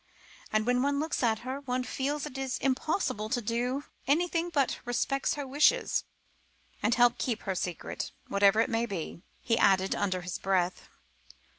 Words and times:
And 0.51 0.65
when 0.65 0.81
one 0.81 0.99
looks 0.99 1.21
at 1.21 1.41
her, 1.45 1.59
one 1.61 1.83
feels 1.83 2.25
it 2.25 2.35
is 2.35 2.57
impossible 2.57 3.29
to 3.29 3.39
do 3.39 3.83
anything 4.07 4.49
but 4.49 4.79
respect 4.83 5.35
her 5.35 5.45
wishes, 5.45 6.05
and 6.81 6.95
help 6.95 7.13
her 7.13 7.17
keep 7.19 7.41
her 7.43 7.53
secret 7.53 8.09
whatever 8.27 8.59
it 8.61 8.69
may 8.71 8.87
be," 8.87 9.21
he 9.41 9.59
added 9.59 9.93
under 9.93 10.21
his 10.21 10.39
breath. 10.39 10.89